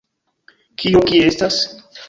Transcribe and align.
Kio, 0.85 1.03
kie 1.11 1.21
estas? 1.29 1.63